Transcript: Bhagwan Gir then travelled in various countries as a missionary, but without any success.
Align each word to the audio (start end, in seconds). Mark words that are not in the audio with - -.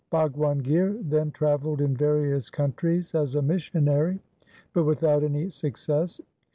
Bhagwan 0.09 0.57
Gir 0.63 0.97
then 0.99 1.29
travelled 1.29 1.79
in 1.79 1.95
various 1.95 2.49
countries 2.49 3.13
as 3.13 3.35
a 3.35 3.41
missionary, 3.43 4.17
but 4.73 4.83
without 4.85 5.23
any 5.23 5.47
success. 5.51 6.19